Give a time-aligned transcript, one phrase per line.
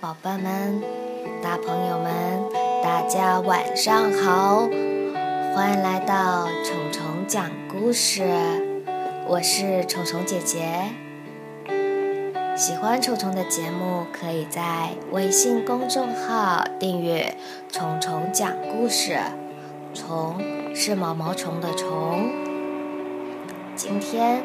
[0.00, 0.82] 宝贝们、
[1.42, 2.42] 大朋友们，
[2.82, 4.68] 大家晚上好！
[5.54, 8.22] 欢迎来到虫虫讲故事，
[9.26, 10.90] 我是虫虫姐姐。
[12.54, 17.34] 喜欢虫虫的节目，可以在微信公众号订阅
[17.72, 19.18] “虫虫讲故事”。
[19.94, 20.38] 虫
[20.74, 22.30] 是毛毛虫的虫。
[23.74, 24.42] 今天，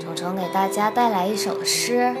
[0.00, 2.16] 虫虫给大家带来一首诗。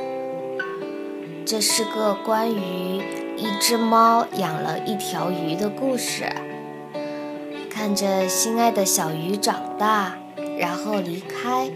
[1.44, 3.02] 这是个关于
[3.36, 6.24] 一只猫养了一条鱼的故事。
[7.68, 10.12] 看着心爱的小鱼长大，
[10.58, 11.70] 然后离开，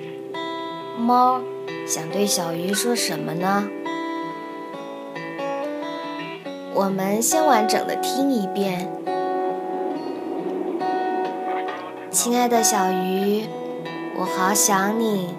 [0.99, 1.41] 猫
[1.87, 3.69] 想对小鱼说什么呢？
[6.75, 8.91] 我们先完整的听一遍。
[12.11, 13.47] 亲爱的小鱼，
[14.19, 15.35] 我好想你。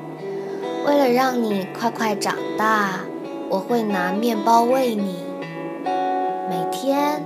[0.85, 3.07] 为了让你快快长大。
[3.49, 5.15] 我会拿面包喂你，
[6.49, 7.23] 每天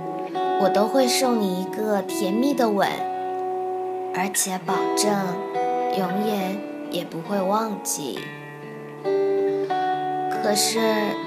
[0.60, 2.88] 我都会送你一个甜蜜的吻，
[4.14, 5.10] 而且保证
[5.98, 6.56] 永远
[6.92, 8.20] 也不会忘记。
[10.30, 10.78] 可是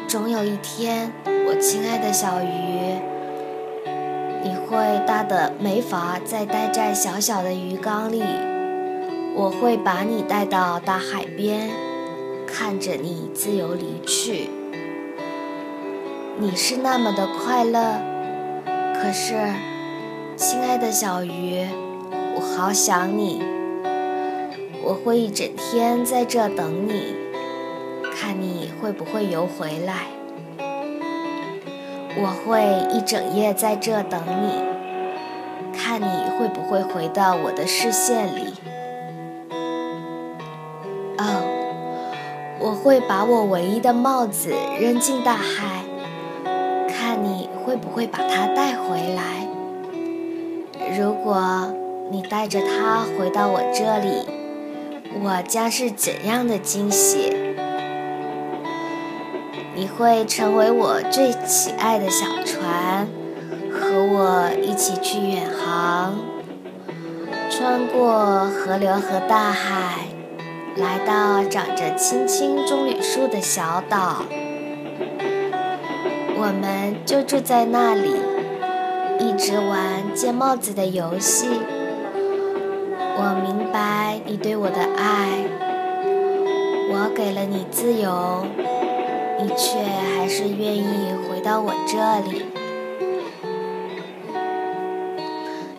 [0.07, 1.11] 总有一天，
[1.47, 2.95] 我亲爱的小鱼，
[4.43, 8.23] 你会大的没法再待在小小的鱼缸里，
[9.35, 11.69] 我会把你带到大海边，
[12.47, 14.49] 看着你自由离去。
[16.37, 17.95] 你是那么的快乐，
[18.93, 19.35] 可是，
[20.35, 21.65] 亲爱的小鱼，
[22.35, 23.41] 我好想你。
[24.83, 27.15] 我会一整天在这等你，
[28.13, 30.07] 看你会不会游回来。
[32.17, 34.61] 我会一整夜在这等你，
[35.71, 38.53] 看你会不会回到我的视线里。
[41.17, 45.85] 哦，我会把我唯一的帽子扔进大海。
[47.95, 49.47] 会把它带回来？
[50.99, 51.73] 如果
[52.11, 54.27] 你带着它回到我这里，
[55.23, 57.33] 我将是怎样的惊喜？
[59.73, 63.07] 你会成为我最喜爱的小船，
[63.71, 66.15] 和我一起去远航，
[67.49, 70.07] 穿过河流和大海，
[70.75, 74.25] 来到长着青青棕榈树的小岛。
[76.47, 78.15] 我们就住在那里，
[79.17, 81.49] 一直玩接帽子的游戏。
[83.17, 85.43] 我明白你对我的爱，
[86.91, 88.45] 我给了你自由，
[89.39, 89.79] 你却
[90.15, 92.45] 还是愿意回到我这里。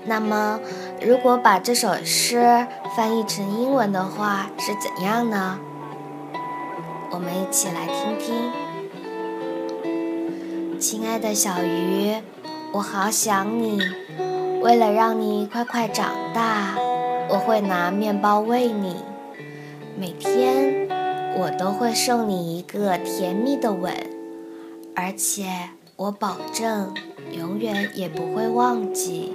[0.05, 0.59] 那么，
[1.01, 2.67] 如果把这首诗
[2.97, 5.61] 翻译成英文的话，是怎样呢？
[7.13, 8.66] 我们一起来听听。
[10.79, 12.15] 亲爱的小鱼，
[12.73, 13.81] 我好想你。
[14.61, 16.77] 为了让你快快长大，
[17.31, 18.97] 我会拿面包喂你。
[19.99, 20.87] 每天
[21.39, 23.95] 我都会送你一个甜蜜的吻，
[24.95, 25.47] 而且
[25.97, 26.93] 我保证
[27.33, 29.33] 永远也不会忘记。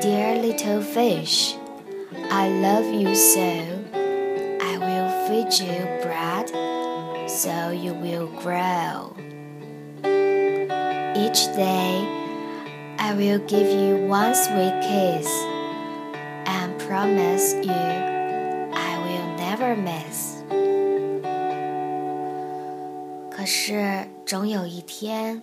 [0.00, 1.54] Dear little fish,
[2.30, 3.40] I love you so.
[4.60, 6.48] I will feed you bread,
[7.28, 9.12] so you will grow.
[11.58, 12.06] Each day,
[12.98, 15.28] I will give you one sweet kiss
[16.46, 20.44] and promise you I will never miss.
[23.28, 25.42] 可是，总有一天，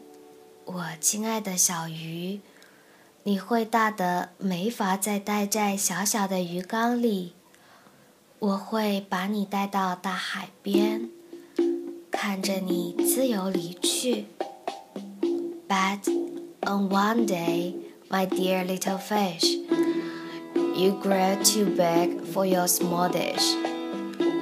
[0.64, 2.40] 我亲爱的小鱼，
[3.24, 7.34] 你会大的没法再待在小小的鱼缸里。
[8.40, 11.10] 我会把你带到大海边，
[12.10, 14.28] 看着你自由离去。
[15.75, 16.09] But
[16.67, 17.75] on one day,
[18.11, 19.45] my dear little fish,
[20.75, 23.55] you grow too big for your small dish.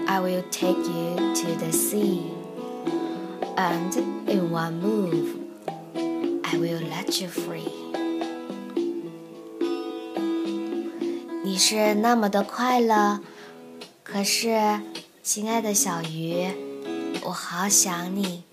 [0.07, 2.23] I will take you to the sea,
[3.57, 3.95] and
[4.27, 5.37] in one move,
[6.45, 7.69] I will let you free.
[11.45, 13.21] 你是那么的快乐，
[14.03, 14.81] 可是，
[15.23, 16.47] 亲爱的小鱼，
[17.25, 18.45] 我好想你。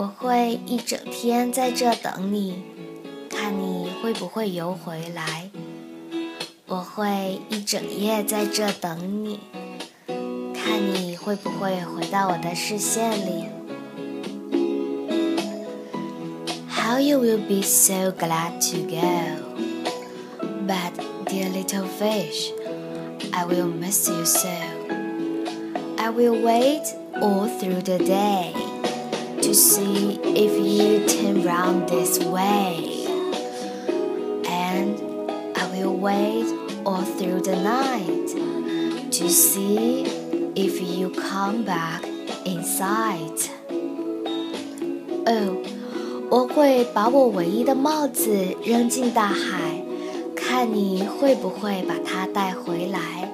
[0.00, 2.62] 我会一整天在这等你，
[3.28, 5.50] 看你会不会游回来。
[6.66, 9.40] 我会一整夜在这等你，
[10.54, 13.44] 看你会不会回到我的视线里。
[16.70, 19.36] How you will be so glad to go,
[20.66, 20.94] but
[21.26, 22.52] dear little fish,
[23.32, 24.48] I will miss you so.
[25.98, 26.86] I will wait
[27.20, 28.54] all through the day.
[29.49, 33.05] to see if you turn round this way.
[34.47, 34.99] And
[35.55, 36.45] I will wait
[36.85, 40.05] all through the night to see
[40.55, 42.03] if you come back
[42.45, 43.49] in sight.
[45.27, 45.57] Oh,
[46.29, 48.31] 我会把我唯一的帽子
[48.63, 49.83] 扔进大海，
[50.35, 53.31] 看你会不会把它带回来。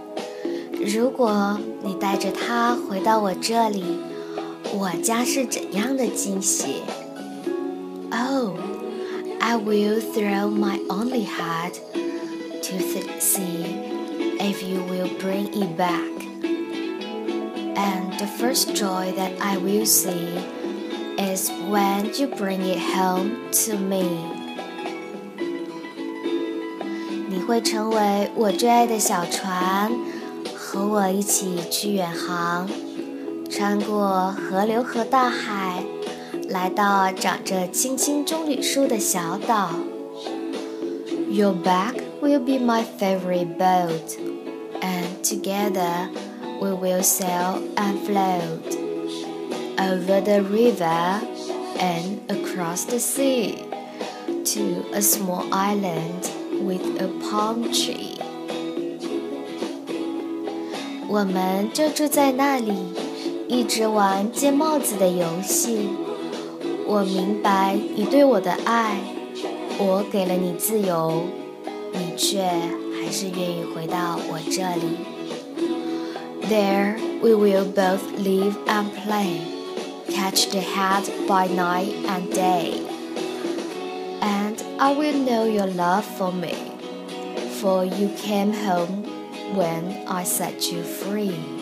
[0.84, 3.84] 如果你带着它回到我这里，
[4.74, 6.84] 我将是怎样的惊喜？
[8.12, 8.56] Oh,
[9.40, 11.74] I will throw my only hat
[12.62, 12.78] to
[13.19, 13.66] see
[14.40, 16.10] if you will bring it back.
[17.75, 20.40] And the first joy that I will see
[21.18, 23.31] is when you bring it home
[23.66, 24.04] to me.
[27.30, 29.92] 你会成为我最爱的小船，
[30.56, 32.69] 和我一起去远航，
[33.56, 35.84] 穿过河流和大海，
[36.50, 39.72] 来到长着青青棕榈树的小岛。
[41.30, 44.18] Your back will be my favorite boat,
[44.81, 46.10] and together
[46.60, 48.78] we will sail and float
[49.78, 51.22] over the river
[51.80, 53.66] and across the sea
[54.44, 56.30] to a small island
[56.63, 58.19] with a palm tree.
[61.08, 62.74] 我们就住在那里，
[63.48, 65.90] 一直玩接帽子的游戏。
[66.88, 69.00] 我明白你对我的爱，
[69.78, 71.24] 我给了你自由，
[71.94, 74.98] 你却还是愿意回到我这里。
[76.50, 79.40] There we will both live and play
[80.10, 82.81] catch the hat by night and day.
[84.19, 86.56] And I will know your love for me,
[87.62, 89.06] for you came home
[89.56, 91.55] when I set you free.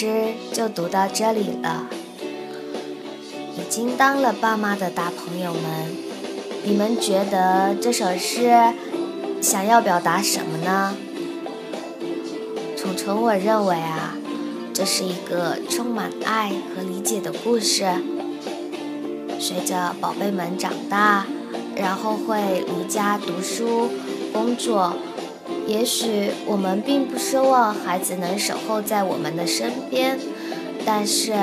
[0.00, 1.88] 诗就读到这里了。
[3.56, 5.62] 已经当了爸妈的大朋友们，
[6.62, 8.74] 你们觉得这首诗
[9.40, 10.96] 想要表达什么呢？
[12.76, 14.14] 虫虫，我认为啊。
[14.72, 17.84] 这是一个充满爱和理解的故事。
[19.40, 21.26] 随着宝贝们长大，
[21.74, 23.88] 然后会离家读书、
[24.32, 24.94] 工作，
[25.68, 30.18] 也许我们并不奢望孩子能守候在我们的身边，
[30.86, 31.34] 但是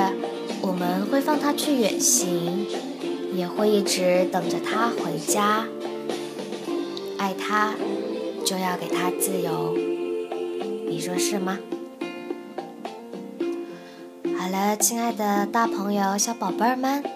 [0.60, 2.66] 我们会放他去远行，
[3.32, 5.68] 也会一直等着他回家。
[7.16, 7.76] 爱他，
[8.44, 9.76] 就要给他自由，
[10.88, 11.58] 你说是吗？
[14.36, 17.15] 好了，亲爱的大朋友、小宝贝儿们。